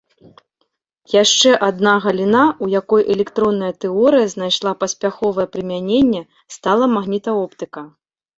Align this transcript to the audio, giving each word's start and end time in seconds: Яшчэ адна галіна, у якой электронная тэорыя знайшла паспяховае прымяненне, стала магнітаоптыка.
Яшчэ 1.15 1.51
адна 1.67 1.93
галіна, 2.05 2.41
у 2.67 2.69
якой 2.79 3.01
электронная 3.17 3.69
тэорыя 3.85 4.31
знайшла 4.35 4.71
паспяховае 4.85 5.47
прымяненне, 5.53 6.21
стала 6.59 6.85
магнітаоптыка. 6.97 7.87